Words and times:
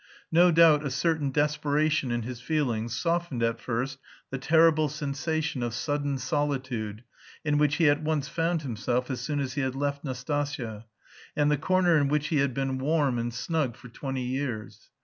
No 0.31 0.49
doubt 0.49 0.83
a 0.83 0.89
certain 0.89 1.29
desperation 1.29 2.09
in 2.09 2.23
his 2.23 2.41
feelings 2.41 2.95
softened 2.97 3.43
at 3.43 3.59
first 3.59 3.99
the 4.31 4.39
terrible 4.39 4.89
sensation 4.89 5.61
of 5.61 5.75
sudden 5.75 6.17
solitude 6.17 7.03
in 7.45 7.59
which 7.59 7.75
he 7.75 7.87
at 7.87 8.01
once 8.01 8.27
found 8.27 8.63
himself 8.63 9.11
as 9.11 9.21
soon 9.21 9.39
as 9.39 9.53
he 9.53 9.61
had 9.61 9.75
left 9.75 10.03
Nastasya, 10.03 10.85
and 11.35 11.51
the 11.51 11.55
corner 11.59 11.97
in 11.97 12.07
which 12.07 12.29
he 12.29 12.37
had 12.37 12.55
been 12.55 12.79
warm 12.79 13.19
and 13.19 13.31
snug 13.31 13.75
for 13.75 13.89
twenty 13.89 14.23
years. 14.23 14.89